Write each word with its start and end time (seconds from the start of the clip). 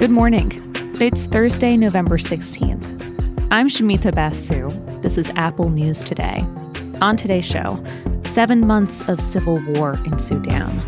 Good 0.00 0.10
morning. 0.10 0.50
It's 0.98 1.26
Thursday, 1.26 1.76
November 1.76 2.16
16th. 2.16 3.48
I'm 3.50 3.68
Shamita 3.68 4.14
Basu. 4.14 4.70
This 5.02 5.18
is 5.18 5.28
Apple 5.36 5.68
News 5.68 6.02
Today. 6.02 6.46
On 7.02 7.16
today's 7.16 7.44
show, 7.44 7.84
seven 8.24 8.66
months 8.66 9.02
of 9.08 9.20
civil 9.20 9.60
war 9.74 10.00
in 10.06 10.18
Sudan. 10.18 10.78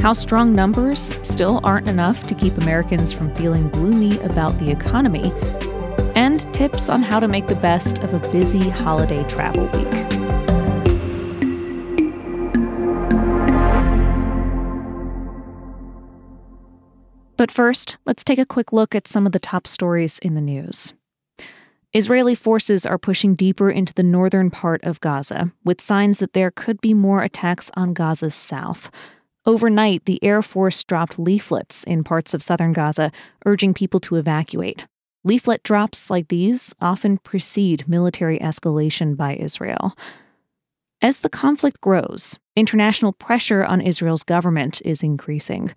How 0.00 0.12
strong 0.12 0.54
numbers 0.54 1.18
still 1.22 1.60
aren't 1.64 1.88
enough 1.88 2.26
to 2.26 2.34
keep 2.34 2.58
Americans 2.58 3.12
from 3.12 3.34
feeling 3.34 3.70
gloomy 3.70 4.20
about 4.20 4.58
the 4.58 4.70
economy, 4.70 5.32
and 6.14 6.52
tips 6.52 6.90
on 6.90 7.02
how 7.02 7.20
to 7.20 7.28
make 7.28 7.46
the 7.46 7.54
best 7.54 7.98
of 8.00 8.12
a 8.12 8.18
busy 8.30 8.68
holiday 8.68 9.24
travel 9.28 9.66
week. 9.68 10.25
But 17.36 17.50
first, 17.50 17.98
let's 18.06 18.24
take 18.24 18.38
a 18.38 18.46
quick 18.46 18.72
look 18.72 18.94
at 18.94 19.06
some 19.06 19.26
of 19.26 19.32
the 19.32 19.38
top 19.38 19.66
stories 19.66 20.18
in 20.20 20.34
the 20.34 20.40
news. 20.40 20.94
Israeli 21.92 22.34
forces 22.34 22.84
are 22.84 22.98
pushing 22.98 23.34
deeper 23.34 23.70
into 23.70 23.94
the 23.94 24.02
northern 24.02 24.50
part 24.50 24.82
of 24.84 25.00
Gaza, 25.00 25.52
with 25.64 25.80
signs 25.80 26.18
that 26.18 26.32
there 26.32 26.50
could 26.50 26.80
be 26.80 26.94
more 26.94 27.22
attacks 27.22 27.70
on 27.74 27.94
Gaza's 27.94 28.34
south. 28.34 28.90
Overnight, 29.46 30.04
the 30.06 30.22
Air 30.22 30.42
Force 30.42 30.82
dropped 30.82 31.18
leaflets 31.18 31.84
in 31.84 32.04
parts 32.04 32.34
of 32.34 32.42
southern 32.42 32.72
Gaza 32.72 33.12
urging 33.44 33.72
people 33.72 34.00
to 34.00 34.16
evacuate. 34.16 34.86
Leaflet 35.24 35.62
drops 35.62 36.10
like 36.10 36.28
these 36.28 36.74
often 36.80 37.18
precede 37.18 37.88
military 37.88 38.38
escalation 38.40 39.16
by 39.16 39.36
Israel. 39.36 39.96
As 41.02 41.20
the 41.20 41.28
conflict 41.28 41.80
grows, 41.80 42.38
international 42.56 43.12
pressure 43.12 43.64
on 43.64 43.80
Israel's 43.80 44.22
government 44.22 44.80
is 44.84 45.02
increasing. 45.02 45.72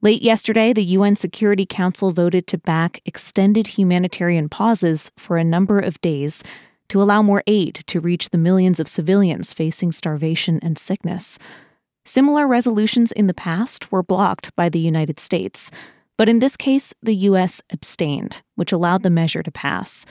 Late 0.00 0.22
yesterday, 0.22 0.72
the 0.72 0.84
UN 0.84 1.16
Security 1.16 1.66
Council 1.66 2.12
voted 2.12 2.46
to 2.46 2.58
back 2.58 3.00
extended 3.04 3.66
humanitarian 3.66 4.48
pauses 4.48 5.10
for 5.16 5.36
a 5.36 5.42
number 5.44 5.80
of 5.80 6.00
days 6.00 6.44
to 6.88 7.02
allow 7.02 7.20
more 7.20 7.42
aid 7.48 7.82
to 7.88 7.98
reach 7.98 8.30
the 8.30 8.38
millions 8.38 8.78
of 8.78 8.86
civilians 8.86 9.52
facing 9.52 9.90
starvation 9.90 10.60
and 10.62 10.78
sickness. 10.78 11.36
Similar 12.04 12.46
resolutions 12.46 13.10
in 13.10 13.26
the 13.26 13.34
past 13.34 13.90
were 13.90 14.04
blocked 14.04 14.54
by 14.54 14.68
the 14.68 14.78
United 14.78 15.18
States, 15.18 15.68
but 16.16 16.28
in 16.28 16.38
this 16.38 16.56
case, 16.56 16.94
the 17.02 17.16
U.S. 17.16 17.60
abstained, 17.70 18.40
which 18.54 18.70
allowed 18.70 19.02
the 19.02 19.10
measure 19.10 19.42
to 19.42 19.50
pass. 19.50 20.06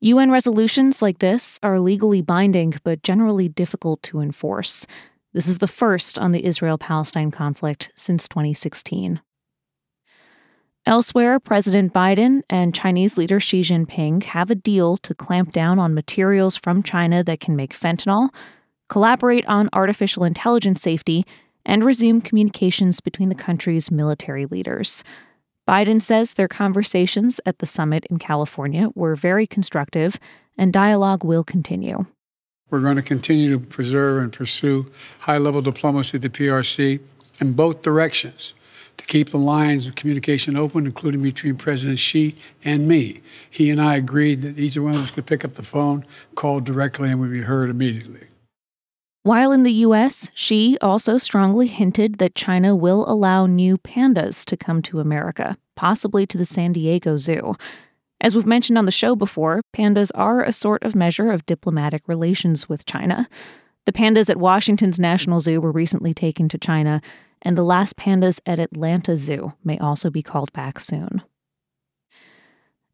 UN 0.00 0.30
resolutions 0.30 1.02
like 1.02 1.18
this 1.18 1.60
are 1.62 1.80
legally 1.80 2.22
binding 2.22 2.74
but 2.82 3.02
generally 3.02 3.48
difficult 3.48 4.02
to 4.04 4.20
enforce. 4.20 4.86
This 5.36 5.48
is 5.48 5.58
the 5.58 5.68
first 5.68 6.18
on 6.18 6.32
the 6.32 6.46
Israel 6.46 6.78
Palestine 6.78 7.30
conflict 7.30 7.92
since 7.94 8.26
2016. 8.26 9.20
Elsewhere, 10.86 11.38
President 11.38 11.92
Biden 11.92 12.40
and 12.48 12.74
Chinese 12.74 13.18
leader 13.18 13.38
Xi 13.38 13.60
Jinping 13.60 14.22
have 14.22 14.50
a 14.50 14.54
deal 14.54 14.96
to 14.96 15.14
clamp 15.14 15.52
down 15.52 15.78
on 15.78 15.92
materials 15.92 16.56
from 16.56 16.82
China 16.82 17.22
that 17.22 17.38
can 17.40 17.54
make 17.54 17.74
fentanyl, 17.74 18.30
collaborate 18.88 19.44
on 19.44 19.68
artificial 19.74 20.24
intelligence 20.24 20.80
safety, 20.80 21.26
and 21.66 21.84
resume 21.84 22.22
communications 22.22 23.02
between 23.02 23.28
the 23.28 23.34
country's 23.34 23.90
military 23.90 24.46
leaders. 24.46 25.04
Biden 25.68 26.00
says 26.00 26.32
their 26.32 26.48
conversations 26.48 27.42
at 27.44 27.58
the 27.58 27.66
summit 27.66 28.06
in 28.08 28.18
California 28.18 28.88
were 28.94 29.14
very 29.14 29.46
constructive 29.46 30.18
and 30.56 30.72
dialogue 30.72 31.24
will 31.24 31.44
continue. 31.44 32.06
We're 32.68 32.80
going 32.80 32.96
to 32.96 33.02
continue 33.02 33.56
to 33.56 33.64
preserve 33.64 34.22
and 34.22 34.32
pursue 34.32 34.86
high 35.20 35.38
level 35.38 35.62
diplomacy 35.62 36.16
at 36.16 36.22
the 36.22 36.28
PRC 36.28 37.00
in 37.40 37.52
both 37.52 37.82
directions 37.82 38.54
to 38.96 39.04
keep 39.04 39.30
the 39.30 39.38
lines 39.38 39.86
of 39.86 39.94
communication 39.94 40.56
open, 40.56 40.84
including 40.84 41.22
between 41.22 41.54
President 41.56 41.98
Xi 41.98 42.34
and 42.64 42.88
me. 42.88 43.20
He 43.50 43.70
and 43.70 43.80
I 43.80 43.96
agreed 43.96 44.42
that 44.42 44.58
each 44.58 44.76
one 44.76 44.94
of 44.94 45.02
us 45.02 45.10
could 45.12 45.26
pick 45.26 45.44
up 45.44 45.54
the 45.54 45.62
phone, 45.62 46.04
call 46.34 46.60
directly, 46.60 47.10
and 47.10 47.20
we'd 47.20 47.30
be 47.30 47.42
heard 47.42 47.70
immediately. 47.70 48.26
While 49.22 49.52
in 49.52 49.64
the 49.64 49.72
U.S., 49.72 50.30
Xi 50.34 50.78
also 50.80 51.18
strongly 51.18 51.66
hinted 51.66 52.18
that 52.18 52.34
China 52.34 52.76
will 52.76 53.08
allow 53.10 53.46
new 53.46 53.76
pandas 53.76 54.44
to 54.44 54.56
come 54.56 54.82
to 54.82 55.00
America, 55.00 55.56
possibly 55.74 56.26
to 56.26 56.38
the 56.38 56.44
San 56.44 56.72
Diego 56.72 57.16
Zoo. 57.16 57.56
As 58.20 58.34
we've 58.34 58.46
mentioned 58.46 58.78
on 58.78 58.86
the 58.86 58.90
show 58.90 59.14
before, 59.14 59.60
pandas 59.74 60.10
are 60.14 60.42
a 60.42 60.52
sort 60.52 60.82
of 60.82 60.94
measure 60.94 61.30
of 61.30 61.46
diplomatic 61.46 62.02
relations 62.06 62.68
with 62.68 62.86
China. 62.86 63.28
The 63.84 63.92
pandas 63.92 64.30
at 64.30 64.38
Washington's 64.38 64.98
National 64.98 65.40
Zoo 65.40 65.60
were 65.60 65.70
recently 65.70 66.14
taken 66.14 66.48
to 66.48 66.58
China, 66.58 67.00
and 67.42 67.56
the 67.56 67.62
last 67.62 67.96
pandas 67.96 68.40
at 68.46 68.58
Atlanta 68.58 69.16
Zoo 69.16 69.52
may 69.62 69.78
also 69.78 70.10
be 70.10 70.22
called 70.22 70.52
back 70.52 70.80
soon. 70.80 71.22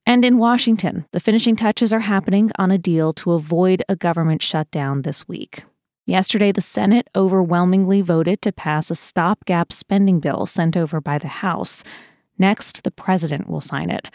And 0.04 0.24
in 0.24 0.38
Washington, 0.38 1.06
the 1.12 1.20
finishing 1.20 1.54
touches 1.54 1.92
are 1.92 2.00
happening 2.00 2.50
on 2.58 2.72
a 2.72 2.78
deal 2.78 3.12
to 3.14 3.32
avoid 3.32 3.84
a 3.88 3.94
government 3.94 4.42
shutdown 4.42 5.02
this 5.02 5.28
week. 5.28 5.64
Yesterday, 6.06 6.50
the 6.50 6.60
Senate 6.60 7.08
overwhelmingly 7.14 8.02
voted 8.02 8.42
to 8.42 8.50
pass 8.50 8.90
a 8.90 8.96
stopgap 8.96 9.72
spending 9.72 10.18
bill 10.18 10.46
sent 10.46 10.76
over 10.76 11.00
by 11.00 11.18
the 11.18 11.28
House. 11.28 11.84
Next, 12.36 12.82
the 12.82 12.90
president 12.90 13.48
will 13.48 13.60
sign 13.60 13.88
it. 13.88 14.10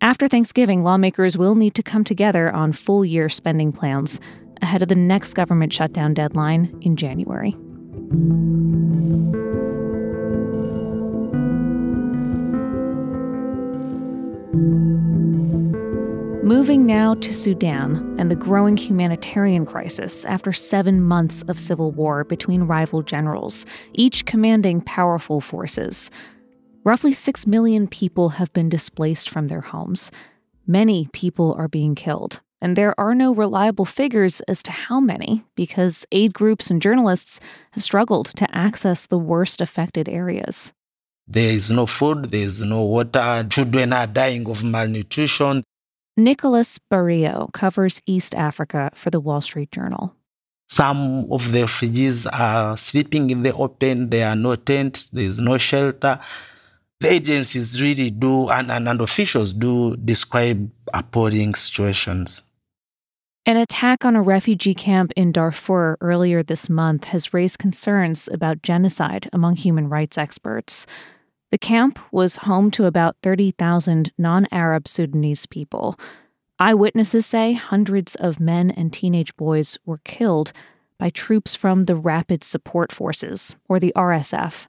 After 0.00 0.28
Thanksgiving, 0.28 0.84
lawmakers 0.84 1.36
will 1.36 1.56
need 1.56 1.74
to 1.74 1.82
come 1.82 2.04
together 2.04 2.52
on 2.52 2.72
full 2.72 3.04
year 3.04 3.28
spending 3.28 3.72
plans 3.72 4.20
ahead 4.62 4.80
of 4.80 4.88
the 4.88 4.94
next 4.94 5.34
government 5.34 5.72
shutdown 5.72 6.14
deadline 6.14 6.76
in 6.80 6.94
January. 6.94 7.56
Moving 16.44 16.86
now 16.86 17.14
to 17.14 17.34
Sudan 17.34 18.16
and 18.20 18.30
the 18.30 18.36
growing 18.36 18.76
humanitarian 18.76 19.66
crisis 19.66 20.24
after 20.24 20.52
seven 20.52 21.02
months 21.02 21.42
of 21.48 21.58
civil 21.58 21.90
war 21.90 22.22
between 22.22 22.62
rival 22.62 23.02
generals, 23.02 23.66
each 23.94 24.26
commanding 24.26 24.80
powerful 24.80 25.40
forces. 25.40 26.10
Roughly 26.88 27.12
6 27.12 27.46
million 27.46 27.86
people 27.86 28.30
have 28.40 28.50
been 28.54 28.70
displaced 28.70 29.28
from 29.28 29.48
their 29.48 29.60
homes. 29.60 30.10
Many 30.66 31.10
people 31.12 31.54
are 31.58 31.68
being 31.68 31.94
killed, 31.94 32.40
and 32.62 32.76
there 32.76 32.98
are 32.98 33.14
no 33.14 33.34
reliable 33.34 33.84
figures 33.84 34.40
as 34.48 34.62
to 34.62 34.72
how 34.72 34.98
many 34.98 35.44
because 35.54 36.06
aid 36.12 36.32
groups 36.32 36.70
and 36.70 36.80
journalists 36.80 37.40
have 37.72 37.82
struggled 37.82 38.28
to 38.36 38.48
access 38.56 39.04
the 39.04 39.18
worst 39.18 39.60
affected 39.60 40.08
areas. 40.08 40.72
There 41.26 41.50
is 41.50 41.70
no 41.70 41.84
food, 41.84 42.30
there 42.30 42.46
is 42.46 42.62
no 42.62 42.82
water, 42.84 43.46
children 43.50 43.92
are 43.92 44.06
dying 44.06 44.48
of 44.48 44.64
malnutrition. 44.64 45.64
Nicholas 46.16 46.78
Bariyo 46.90 47.52
covers 47.52 48.00
East 48.06 48.34
Africa 48.34 48.92
for 48.94 49.10
the 49.10 49.20
Wall 49.20 49.42
Street 49.42 49.70
Journal. 49.70 50.14
Some 50.68 51.30
of 51.30 51.52
the 51.52 51.60
refugees 51.60 52.24
are 52.24 52.78
sleeping 52.78 53.28
in 53.28 53.42
the 53.42 53.52
open, 53.52 54.08
there 54.08 54.30
are 54.30 54.36
no 54.36 54.56
tents, 54.56 55.10
there 55.10 55.24
is 55.26 55.36
no 55.36 55.58
shelter 55.58 56.18
the 57.00 57.12
agencies 57.12 57.80
really 57.80 58.10
do 58.10 58.48
and, 58.48 58.70
and, 58.70 58.88
and 58.88 59.00
officials 59.00 59.52
do 59.52 59.96
describe 59.96 60.70
appalling 60.92 61.54
situations. 61.54 62.42
An 63.46 63.56
attack 63.56 64.04
on 64.04 64.14
a 64.14 64.20
refugee 64.20 64.74
camp 64.74 65.12
in 65.16 65.32
Darfur 65.32 65.96
earlier 66.00 66.42
this 66.42 66.68
month 66.68 67.04
has 67.04 67.32
raised 67.32 67.58
concerns 67.58 68.28
about 68.30 68.62
genocide 68.62 69.30
among 69.32 69.56
human 69.56 69.88
rights 69.88 70.18
experts. 70.18 70.86
The 71.50 71.56
camp 71.56 71.98
was 72.12 72.36
home 72.36 72.70
to 72.72 72.84
about 72.84 73.16
30,000 73.22 74.12
non 74.18 74.46
Arab 74.52 74.86
Sudanese 74.86 75.46
people. 75.46 75.98
Eyewitnesses 76.58 77.24
say 77.24 77.54
hundreds 77.54 78.16
of 78.16 78.38
men 78.40 78.70
and 78.70 78.92
teenage 78.92 79.34
boys 79.36 79.78
were 79.86 80.00
killed 80.04 80.52
by 80.98 81.08
troops 81.08 81.54
from 81.54 81.84
the 81.84 81.94
Rapid 81.94 82.44
Support 82.44 82.92
Forces, 82.92 83.56
or 83.68 83.78
the 83.78 83.92
RSF. 83.96 84.66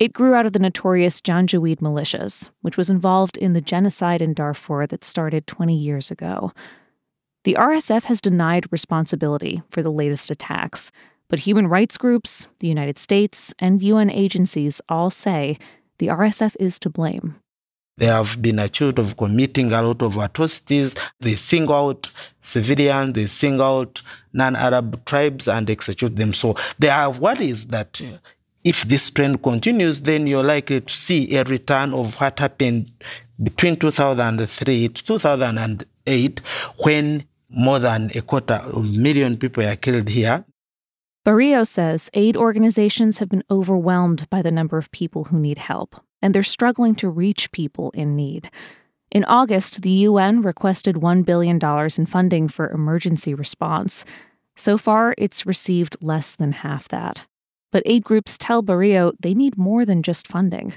It 0.00 0.14
grew 0.14 0.34
out 0.34 0.46
of 0.46 0.54
the 0.54 0.58
notorious 0.58 1.20
Janjaweed 1.20 1.80
militias, 1.80 2.48
which 2.62 2.78
was 2.78 2.88
involved 2.88 3.36
in 3.36 3.52
the 3.52 3.60
genocide 3.60 4.22
in 4.22 4.32
Darfur 4.32 4.86
that 4.86 5.04
started 5.04 5.46
20 5.46 5.76
years 5.76 6.10
ago. 6.10 6.52
The 7.44 7.54
RSF 7.60 8.04
has 8.04 8.22
denied 8.22 8.72
responsibility 8.72 9.62
for 9.68 9.82
the 9.82 9.92
latest 9.92 10.30
attacks, 10.30 10.90
but 11.28 11.40
human 11.40 11.66
rights 11.66 11.98
groups, 11.98 12.46
the 12.60 12.66
United 12.66 12.96
States, 12.96 13.54
and 13.58 13.82
UN 13.82 14.08
agencies 14.08 14.80
all 14.88 15.10
say 15.10 15.58
the 15.98 16.06
RSF 16.06 16.56
is 16.58 16.78
to 16.78 16.88
blame. 16.88 17.36
They 17.98 18.06
have 18.06 18.40
been 18.40 18.58
accused 18.58 18.98
of 18.98 19.18
committing 19.18 19.70
a 19.72 19.82
lot 19.82 20.00
of 20.00 20.16
atrocities. 20.16 20.94
They 21.20 21.34
single 21.34 21.90
out 21.90 22.10
civilians, 22.40 23.12
they 23.12 23.26
single 23.26 23.80
out 23.80 24.00
non 24.32 24.56
Arab 24.56 25.04
tribes 25.04 25.46
and 25.46 25.68
execute 25.68 26.16
them. 26.16 26.32
So 26.32 26.56
there 26.78 26.94
are 26.94 27.10
worries 27.10 27.66
that 27.66 28.00
if 28.64 28.82
this 28.84 29.10
trend 29.10 29.42
continues, 29.42 30.00
then 30.00 30.26
you're 30.26 30.44
likely 30.44 30.80
to 30.80 30.92
see 30.92 31.34
a 31.36 31.44
return 31.44 31.94
of 31.94 32.14
what 32.20 32.38
happened 32.38 32.90
between 33.42 33.76
2003 33.76 34.88
to 34.88 35.04
2008 35.04 36.40
when 36.84 37.24
more 37.48 37.78
than 37.78 38.10
a 38.14 38.22
quarter 38.22 38.54
of 38.54 38.84
a 38.84 38.88
million 38.88 39.36
people 39.36 39.64
are 39.64 39.76
killed 39.76 40.08
here. 40.08 40.44
Bariyo 41.26 41.66
says 41.66 42.10
aid 42.14 42.36
organizations 42.36 43.18
have 43.18 43.28
been 43.28 43.44
overwhelmed 43.50 44.28
by 44.30 44.40
the 44.40 44.50
number 44.50 44.78
of 44.78 44.90
people 44.90 45.24
who 45.24 45.38
need 45.38 45.58
help, 45.58 45.96
and 46.22 46.34
they're 46.34 46.42
struggling 46.42 46.94
to 46.96 47.08
reach 47.08 47.52
people 47.52 47.90
in 47.90 48.16
need. 48.16 48.50
In 49.10 49.24
August, 49.24 49.82
the 49.82 49.90
UN 49.90 50.40
requested 50.40 50.96
$1 50.96 51.24
billion 51.24 51.58
in 51.98 52.06
funding 52.06 52.48
for 52.48 52.70
emergency 52.70 53.34
response. 53.34 54.04
So 54.56 54.78
far, 54.78 55.14
it's 55.18 55.44
received 55.44 55.96
less 56.00 56.36
than 56.36 56.52
half 56.52 56.88
that. 56.88 57.26
But 57.72 57.82
aid 57.86 58.04
groups 58.04 58.36
tell 58.38 58.62
Bariyo 58.62 59.12
they 59.20 59.34
need 59.34 59.56
more 59.56 59.84
than 59.84 60.02
just 60.02 60.26
funding. 60.28 60.74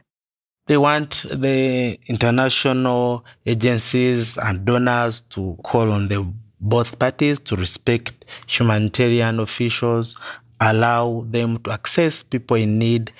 They 0.67 0.77
want 0.77 1.25
the 1.29 1.99
international 2.07 3.25
agencies 3.45 4.37
and 4.37 4.63
donors 4.63 5.19
to 5.31 5.57
call 5.63 5.91
on 5.91 6.07
the 6.07 6.25
both 6.61 6.97
parties 6.97 7.39
to 7.39 7.55
respect 7.57 8.25
humanitarian 8.47 9.39
officials, 9.39 10.15
allow 10.61 11.25
them 11.29 11.57
to 11.63 11.71
access 11.71 12.23
people 12.23 12.55
in 12.55 12.79
need. 12.79 13.11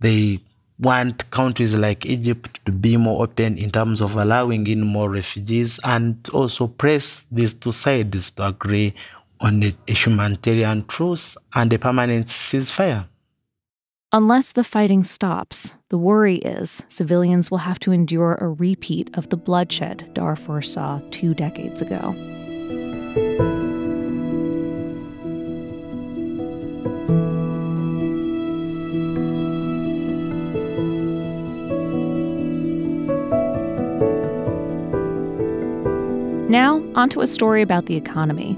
They 0.00 0.40
want 0.80 1.30
countries 1.30 1.74
like 1.74 2.06
Egypt 2.06 2.64
to 2.64 2.72
be 2.72 2.96
more 2.96 3.22
open 3.22 3.58
in 3.58 3.70
terms 3.70 4.00
of 4.00 4.16
allowing 4.16 4.66
in 4.66 4.80
more 4.80 5.10
refugees 5.10 5.78
and 5.84 6.28
also 6.32 6.66
press 6.66 7.24
these 7.30 7.54
two 7.54 7.72
sides 7.72 8.30
to 8.32 8.46
agree 8.46 8.94
on 9.40 9.62
a, 9.62 9.92
humanitarian 9.92 10.84
truce 10.86 11.36
and 11.54 11.72
a 11.72 11.78
permanent 11.78 12.26
ceasefire. 12.26 13.06
Unless 14.10 14.52
the 14.52 14.64
fighting 14.64 15.04
stops, 15.04 15.74
the 15.90 15.98
worry 15.98 16.36
is 16.36 16.82
civilians 16.88 17.50
will 17.50 17.58
have 17.58 17.78
to 17.80 17.92
endure 17.92 18.36
a 18.36 18.48
repeat 18.48 19.10
of 19.18 19.28
the 19.28 19.36
bloodshed 19.36 20.08
Darfur 20.14 20.62
saw 20.62 21.02
two 21.10 21.34
decades 21.34 21.82
ago. 21.82 22.14
Now, 36.48 36.82
onto 36.94 37.20
a 37.20 37.26
story 37.26 37.60
about 37.60 37.84
the 37.84 37.96
economy. 37.96 38.56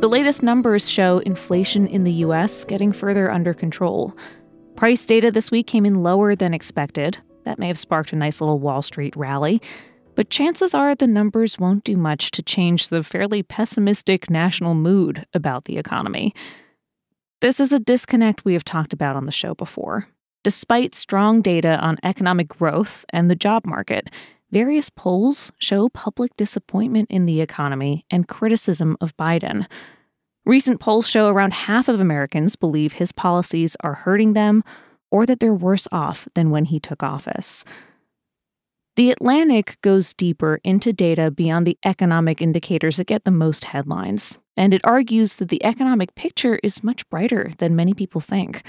The 0.00 0.08
latest 0.08 0.42
numbers 0.42 0.90
show 0.90 1.18
inflation 1.20 1.86
in 1.86 2.02
the 2.02 2.24
US 2.24 2.64
getting 2.64 2.90
further 2.90 3.30
under 3.30 3.54
control. 3.54 4.16
Price 4.80 5.04
data 5.04 5.30
this 5.30 5.50
week 5.50 5.66
came 5.66 5.84
in 5.84 6.02
lower 6.02 6.34
than 6.34 6.54
expected. 6.54 7.18
That 7.44 7.58
may 7.58 7.66
have 7.68 7.78
sparked 7.78 8.14
a 8.14 8.16
nice 8.16 8.40
little 8.40 8.58
Wall 8.58 8.80
Street 8.80 9.14
rally. 9.14 9.60
But 10.14 10.30
chances 10.30 10.72
are 10.72 10.94
the 10.94 11.06
numbers 11.06 11.58
won't 11.58 11.84
do 11.84 11.98
much 11.98 12.30
to 12.30 12.42
change 12.42 12.88
the 12.88 13.02
fairly 13.02 13.42
pessimistic 13.42 14.30
national 14.30 14.74
mood 14.74 15.26
about 15.34 15.66
the 15.66 15.76
economy. 15.76 16.32
This 17.42 17.60
is 17.60 17.74
a 17.74 17.78
disconnect 17.78 18.46
we 18.46 18.54
have 18.54 18.64
talked 18.64 18.94
about 18.94 19.16
on 19.16 19.26
the 19.26 19.32
show 19.32 19.54
before. 19.54 20.08
Despite 20.44 20.94
strong 20.94 21.42
data 21.42 21.76
on 21.76 21.98
economic 22.02 22.48
growth 22.48 23.04
and 23.10 23.30
the 23.30 23.36
job 23.36 23.66
market, 23.66 24.08
various 24.50 24.88
polls 24.88 25.52
show 25.58 25.90
public 25.90 26.34
disappointment 26.38 27.10
in 27.10 27.26
the 27.26 27.42
economy 27.42 28.06
and 28.10 28.26
criticism 28.26 28.96
of 29.02 29.14
Biden. 29.18 29.66
Recent 30.46 30.80
polls 30.80 31.08
show 31.08 31.28
around 31.28 31.52
half 31.52 31.88
of 31.88 32.00
Americans 32.00 32.56
believe 32.56 32.94
his 32.94 33.12
policies 33.12 33.76
are 33.80 33.94
hurting 33.94 34.32
them 34.32 34.64
or 35.10 35.26
that 35.26 35.40
they're 35.40 35.54
worse 35.54 35.86
off 35.92 36.26
than 36.34 36.50
when 36.50 36.64
he 36.64 36.80
took 36.80 37.02
office. 37.02 37.64
The 38.96 39.10
Atlantic 39.10 39.78
goes 39.82 40.12
deeper 40.12 40.60
into 40.64 40.92
data 40.92 41.30
beyond 41.30 41.66
the 41.66 41.78
economic 41.84 42.42
indicators 42.42 42.96
that 42.96 43.06
get 43.06 43.24
the 43.24 43.30
most 43.30 43.66
headlines, 43.66 44.38
and 44.56 44.74
it 44.74 44.80
argues 44.84 45.36
that 45.36 45.48
the 45.48 45.64
economic 45.64 46.14
picture 46.14 46.58
is 46.62 46.84
much 46.84 47.08
brighter 47.08 47.50
than 47.58 47.76
many 47.76 47.94
people 47.94 48.20
think. 48.20 48.62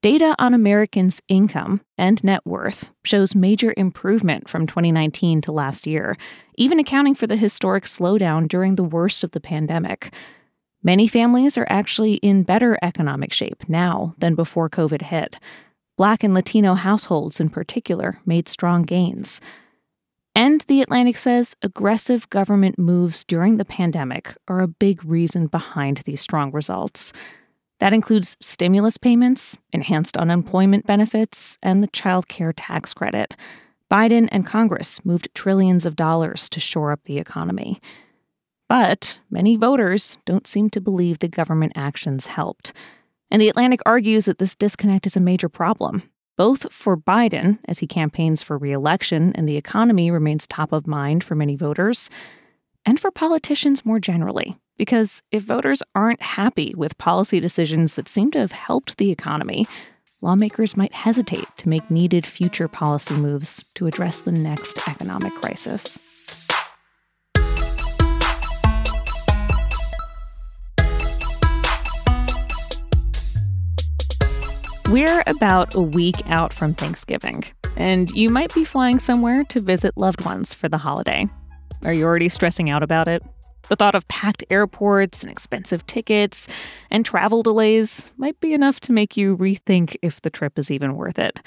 Data 0.00 0.34
on 0.38 0.54
Americans' 0.54 1.20
income 1.28 1.80
and 1.96 2.22
net 2.22 2.44
worth 2.44 2.92
shows 3.04 3.34
major 3.34 3.74
improvement 3.76 4.48
from 4.48 4.66
2019 4.66 5.40
to 5.42 5.52
last 5.52 5.86
year, 5.86 6.16
even 6.56 6.78
accounting 6.78 7.14
for 7.14 7.26
the 7.26 7.36
historic 7.36 7.84
slowdown 7.84 8.48
during 8.48 8.74
the 8.74 8.84
worst 8.84 9.24
of 9.24 9.32
the 9.32 9.40
pandemic. 9.40 10.12
Many 10.82 11.08
families 11.08 11.58
are 11.58 11.66
actually 11.68 12.14
in 12.14 12.44
better 12.44 12.78
economic 12.82 13.32
shape 13.32 13.68
now 13.68 14.14
than 14.18 14.34
before 14.34 14.70
COVID 14.70 15.02
hit. 15.02 15.36
Black 15.96 16.22
and 16.22 16.32
Latino 16.32 16.74
households, 16.74 17.40
in 17.40 17.50
particular, 17.50 18.20
made 18.24 18.46
strong 18.46 18.82
gains. 18.82 19.40
And 20.34 20.60
The 20.68 20.82
Atlantic 20.82 21.18
says 21.18 21.56
aggressive 21.62 22.30
government 22.30 22.78
moves 22.78 23.24
during 23.24 23.56
the 23.56 23.64
pandemic 23.64 24.36
are 24.46 24.60
a 24.60 24.68
big 24.68 25.04
reason 25.04 25.48
behind 25.48 25.98
these 25.98 26.20
strong 26.20 26.52
results. 26.52 27.12
That 27.80 27.92
includes 27.92 28.36
stimulus 28.40 28.98
payments, 28.98 29.58
enhanced 29.72 30.16
unemployment 30.16 30.86
benefits, 30.86 31.58
and 31.60 31.82
the 31.82 31.88
child 31.88 32.28
care 32.28 32.52
tax 32.52 32.94
credit. 32.94 33.36
Biden 33.90 34.28
and 34.30 34.46
Congress 34.46 35.04
moved 35.04 35.28
trillions 35.34 35.84
of 35.86 35.96
dollars 35.96 36.48
to 36.50 36.60
shore 36.60 36.92
up 36.92 37.02
the 37.04 37.18
economy. 37.18 37.80
But 38.68 39.18
many 39.30 39.56
voters 39.56 40.18
don't 40.26 40.46
seem 40.46 40.68
to 40.70 40.80
believe 40.80 41.18
the 41.18 41.28
government 41.28 41.72
actions 41.74 42.26
helped. 42.26 42.72
And 43.30 43.42
The 43.42 43.48
Atlantic 43.48 43.80
argues 43.84 44.26
that 44.26 44.38
this 44.38 44.54
disconnect 44.54 45.06
is 45.06 45.16
a 45.16 45.20
major 45.20 45.48
problem, 45.48 46.02
both 46.36 46.72
for 46.72 46.96
Biden, 46.96 47.58
as 47.66 47.80
he 47.80 47.86
campaigns 47.86 48.42
for 48.42 48.56
re 48.56 48.72
election 48.72 49.32
and 49.34 49.48
the 49.48 49.56
economy 49.56 50.10
remains 50.10 50.46
top 50.46 50.72
of 50.72 50.86
mind 50.86 51.24
for 51.24 51.34
many 51.34 51.56
voters, 51.56 52.10
and 52.86 52.98
for 52.98 53.10
politicians 53.10 53.84
more 53.84 53.98
generally. 53.98 54.56
Because 54.78 55.22
if 55.32 55.42
voters 55.42 55.82
aren't 55.94 56.22
happy 56.22 56.72
with 56.76 56.96
policy 56.98 57.40
decisions 57.40 57.96
that 57.96 58.08
seem 58.08 58.30
to 58.30 58.38
have 58.38 58.52
helped 58.52 58.96
the 58.96 59.10
economy, 59.10 59.66
lawmakers 60.22 60.76
might 60.76 60.94
hesitate 60.94 61.48
to 61.56 61.68
make 61.68 61.90
needed 61.90 62.24
future 62.24 62.68
policy 62.68 63.14
moves 63.14 63.64
to 63.74 63.86
address 63.86 64.22
the 64.22 64.32
next 64.32 64.88
economic 64.88 65.34
crisis. 65.34 66.00
We're 74.90 75.22
about 75.26 75.74
a 75.74 75.82
week 75.82 76.16
out 76.30 76.50
from 76.50 76.72
Thanksgiving, 76.72 77.44
and 77.76 78.10
you 78.12 78.30
might 78.30 78.54
be 78.54 78.64
flying 78.64 78.98
somewhere 78.98 79.44
to 79.44 79.60
visit 79.60 79.98
loved 79.98 80.24
ones 80.24 80.54
for 80.54 80.66
the 80.66 80.78
holiday. 80.78 81.28
Are 81.84 81.92
you 81.92 82.06
already 82.06 82.30
stressing 82.30 82.70
out 82.70 82.82
about 82.82 83.06
it? 83.06 83.22
The 83.68 83.76
thought 83.76 83.94
of 83.94 84.08
packed 84.08 84.44
airports 84.48 85.22
and 85.22 85.30
expensive 85.30 85.86
tickets 85.86 86.48
and 86.90 87.04
travel 87.04 87.42
delays 87.42 88.10
might 88.16 88.40
be 88.40 88.54
enough 88.54 88.80
to 88.80 88.92
make 88.92 89.14
you 89.14 89.36
rethink 89.36 89.94
if 90.00 90.22
the 90.22 90.30
trip 90.30 90.58
is 90.58 90.70
even 90.70 90.96
worth 90.96 91.18
it. 91.18 91.42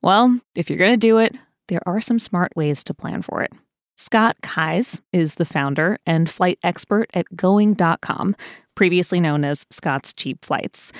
Well, 0.00 0.38
if 0.54 0.70
you're 0.70 0.78
going 0.78 0.92
to 0.92 0.96
do 0.96 1.18
it, 1.18 1.34
there 1.66 1.82
are 1.86 2.00
some 2.00 2.20
smart 2.20 2.54
ways 2.54 2.84
to 2.84 2.94
plan 2.94 3.22
for 3.22 3.42
it. 3.42 3.52
Scott 3.96 4.36
Keyes 4.42 5.00
is 5.12 5.34
the 5.34 5.44
founder 5.44 5.98
and 6.06 6.30
flight 6.30 6.60
expert 6.62 7.10
at 7.14 7.26
Going.com, 7.34 8.36
previously 8.76 9.20
known 9.20 9.44
as 9.44 9.66
Scott's 9.70 10.12
Cheap 10.12 10.44
Flights. 10.44 10.92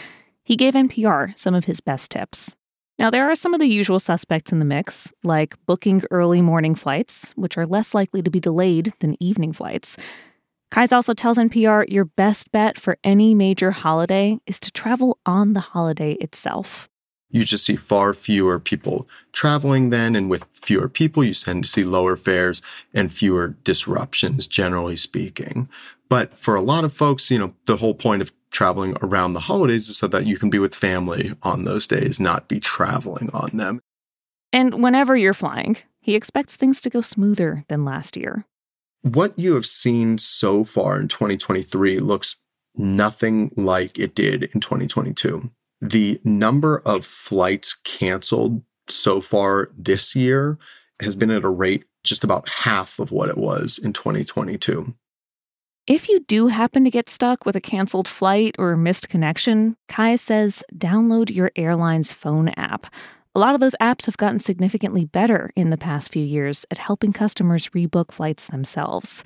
He 0.51 0.57
gave 0.57 0.75
NPR 0.75 1.39
some 1.39 1.55
of 1.55 1.67
his 1.67 1.81
best 1.81 2.11
tips. 2.11 2.57
Now, 2.99 3.09
there 3.09 3.31
are 3.31 3.37
some 3.37 3.55
of 3.55 3.61
the 3.61 3.69
usual 3.69 4.01
suspects 4.01 4.51
in 4.51 4.59
the 4.59 4.65
mix, 4.65 5.13
like 5.23 5.55
booking 5.65 6.03
early 6.11 6.43
morning 6.43 6.75
flights, 6.75 7.31
which 7.37 7.57
are 7.57 7.67
less 7.67 7.95
likely 7.95 8.21
to 8.21 8.33
be 8.33 8.41
delayed 8.41 8.93
than 8.99 9.15
evening 9.23 9.53
flights. 9.53 9.97
Keyes 10.75 10.93
also 10.93 11.15
tells 11.15 11.39
NPR 11.39 11.85
your 11.89 12.05
best 12.05 12.51
bet 12.51 12.77
for 12.77 12.99
any 13.05 13.33
major 13.33 13.71
holiday 13.71 14.39
is 14.45 14.59
to 14.59 14.73
travel 14.73 15.21
on 15.25 15.53
the 15.53 15.61
holiday 15.61 16.15
itself. 16.15 16.90
You 17.31 17.45
just 17.45 17.65
see 17.65 17.77
far 17.77 18.13
fewer 18.13 18.59
people 18.59 19.09
traveling 19.33 19.91
then, 19.91 20.17
and 20.17 20.29
with 20.29 20.45
fewer 20.51 20.89
people, 20.89 21.23
you 21.23 21.35
tend 21.35 21.65
to 21.65 21.71
see 21.71 21.85
lower 21.85 22.17
fares 22.17 22.61
and 22.93 23.13
fewer 23.13 23.57
disruptions, 23.65 24.47
generally 24.47 24.97
speaking. 24.97 25.69
But 26.09 26.37
for 26.37 26.57
a 26.57 26.61
lot 26.61 26.85
of 26.85 26.93
folks, 26.93 27.31
you 27.31 27.39
know, 27.39 27.55
the 27.67 27.77
whole 27.77 27.95
point 27.95 28.21
of 28.21 28.33
traveling 28.51 28.97
around 29.01 29.33
the 29.33 29.41
holidays 29.41 29.89
is 29.89 29.97
so 29.97 30.09
that 30.09 30.27
you 30.27 30.37
can 30.37 30.51
be 30.51 30.59
with 30.59 30.75
family 30.75 31.35
on 31.43 31.65
those 31.65 31.87
days, 31.87 32.19
not 32.19 32.49
be 32.49 32.59
traveling 32.59 33.31
on 33.33 33.51
them. 33.55 33.81
And 34.53 34.83
whenever 34.83 35.17
you're 35.17 35.35
flying, 35.35 35.77
he 36.01 36.17
expects 36.17 36.57
things 36.57 36.81
to 36.81 36.91
go 36.91 37.01
smoother 37.01 37.65
than 37.69 37.85
last 37.85 38.17
year. 38.17 38.45
What 39.03 39.39
you 39.39 39.55
have 39.55 39.67
seen 39.67 40.19
so 40.19 40.65
far 40.65 41.01
in 41.01 41.09
2023 41.09 42.01
looks 42.01 42.37
nothing 42.75 43.53
like 43.57 43.99
it 43.99 44.15
did 44.15 44.45
in 44.55 44.61
2022. 44.61 45.51
The 45.81 46.21
number 46.25 46.83
of 46.85 47.07
flights 47.07 47.75
canceled 47.75 48.63
so 48.89 49.21
far 49.21 49.71
this 49.77 50.15
year 50.15 50.59
has 51.01 51.17
been 51.17 51.31
at 51.31 51.45
a 51.45 51.49
rate 51.49 51.85
just 52.05 52.25
about 52.25 52.49
half 52.49 52.99
of 52.99 53.13
what 53.13 53.29
it 53.29 53.39
was 53.39 53.79
in 53.79 53.93
2022. 53.93 54.95
If 55.87 56.09
you 56.09 56.21
do 56.21 56.49
happen 56.49 56.85
to 56.85 56.91
get 56.91 57.09
stuck 57.09 57.45
with 57.45 57.57
a 57.57 57.61
canceled 57.61 58.07
flight 58.07 58.55
or 58.59 58.77
missed 58.77 59.09
connection, 59.09 59.77
Keyes 59.89 60.21
says 60.21 60.63
download 60.77 61.35
your 61.35 61.51
airline's 61.57 62.13
phone 62.13 62.51
app. 62.51 62.87
A 63.35 63.41
lot 63.41 63.55
of 63.55 63.61
those 63.61 63.77
apps 63.81 64.07
have 64.07 64.17
gotten 64.17 64.41
significantly 64.41 65.05
better 65.05 65.51
in 65.57 65.71
the 65.71 65.79
past 65.79 66.13
few 66.13 66.25
years 66.25 66.67
at 66.71 66.79
helping 66.79 67.13
customers 67.13 67.71
rebook 67.71 68.13
flights 68.13 68.49
themselves. 68.49 69.25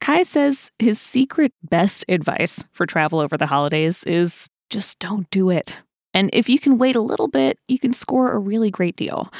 Keyes 0.00 0.28
says 0.28 0.70
his 0.78 1.00
secret 1.00 1.52
best 1.62 2.04
advice 2.08 2.64
for 2.72 2.86
travel 2.86 3.20
over 3.20 3.36
the 3.36 3.46
holidays 3.46 4.04
is 4.04 4.48
just 4.74 4.98
don't 4.98 5.30
do 5.30 5.50
it. 5.50 5.72
And 6.12 6.30
if 6.32 6.48
you 6.48 6.58
can 6.58 6.78
wait 6.78 6.96
a 6.96 7.00
little 7.00 7.28
bit, 7.28 7.60
you 7.68 7.78
can 7.78 7.92
score 7.92 8.32
a 8.32 8.38
really 8.38 8.72
great 8.72 8.96
deal. 8.96 9.32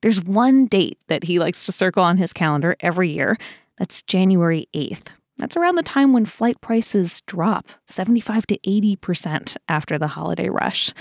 There's 0.00 0.24
one 0.24 0.66
date 0.66 0.98
that 1.08 1.24
he 1.24 1.38
likes 1.38 1.66
to 1.66 1.72
circle 1.72 2.02
on 2.02 2.16
his 2.16 2.32
calendar 2.32 2.74
every 2.80 3.10
year. 3.10 3.36
That's 3.76 4.00
January 4.00 4.66
8th. 4.74 5.08
That's 5.36 5.58
around 5.58 5.74
the 5.74 5.82
time 5.82 6.14
when 6.14 6.24
flight 6.24 6.58
prices 6.62 7.20
drop 7.26 7.68
75 7.86 8.46
to 8.46 8.58
80% 8.58 9.58
after 9.68 9.98
the 9.98 10.08
holiday 10.08 10.48
rush. 10.48 10.94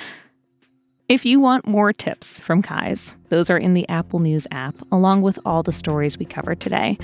If 1.07 1.25
you 1.25 1.39
want 1.39 1.65
more 1.65 1.93
tips 1.93 2.41
from 2.41 2.61
Keyes, 2.61 3.15
those 3.29 3.49
are 3.49 3.57
in 3.57 3.73
the 3.73 3.87
Apple 3.87 4.19
News 4.19 4.47
app, 4.51 4.75
along 4.91 5.21
with 5.21 5.39
all 5.45 5.63
the 5.63 5.71
stories 5.71 6.17
we 6.17 6.25
covered 6.25 6.59
today. 6.59 6.97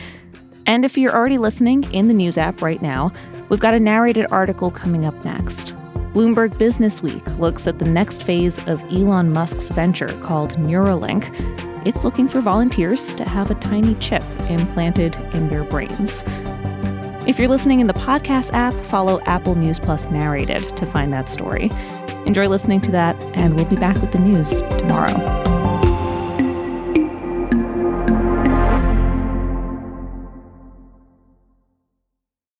And 0.65 0.83
if 0.83 0.97
you're 0.97 1.15
already 1.15 1.37
listening 1.37 1.85
in 1.93 2.09
the 2.09 2.13
News 2.13 2.37
app 2.37 2.61
right 2.61 2.81
now, 2.81 3.13
we've 3.47 3.61
got 3.61 3.73
a 3.73 3.79
narrated 3.79 4.27
article 4.29 4.69
coming 4.69 5.05
up 5.05 5.23
next. 5.23 5.73
Bloomberg 6.13 6.55
Business 6.59 7.01
Week 7.01 7.25
looks 7.39 7.65
at 7.65 7.79
the 7.79 7.85
next 7.85 8.21
phase 8.21 8.59
of 8.67 8.83
Elon 8.91 9.33
Musk's 9.33 9.69
venture 9.69 10.15
called 10.21 10.55
Neuralink. 10.57 11.27
It's 11.87 12.03
looking 12.03 12.27
for 12.27 12.39
volunteers 12.39 13.13
to 13.13 13.25
have 13.25 13.49
a 13.49 13.55
tiny 13.55 13.95
chip 13.95 14.21
implanted 14.47 15.15
in 15.33 15.49
their 15.49 15.63
brains. 15.63 16.23
If 17.27 17.39
you're 17.39 17.47
listening 17.47 17.79
in 17.79 17.87
the 17.87 17.95
podcast 17.95 18.53
app, 18.53 18.75
follow 18.85 19.21
Apple 19.21 19.55
News 19.55 19.79
Plus 19.79 20.07
Narrated 20.11 20.77
to 20.77 20.85
find 20.85 21.11
that 21.13 21.29
story. 21.29 21.71
Enjoy 22.27 22.47
listening 22.47 22.81
to 22.81 22.91
that, 22.91 23.15
and 23.35 23.55
we'll 23.55 23.65
be 23.65 23.75
back 23.75 23.99
with 23.99 24.11
the 24.11 24.19
news 24.19 24.61
tomorrow. 24.61 25.62